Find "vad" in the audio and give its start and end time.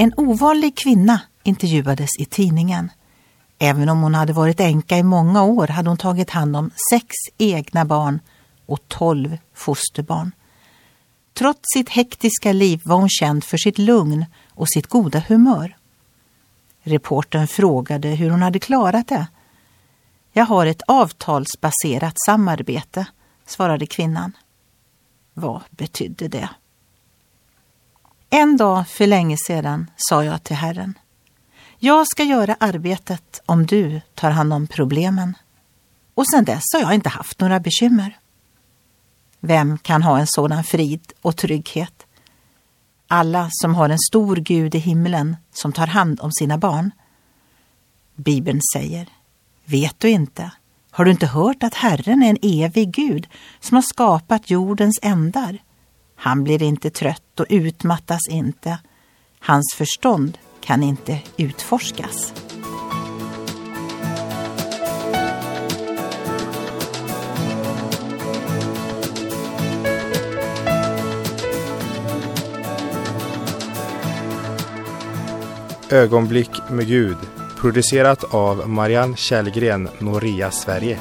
25.34-25.62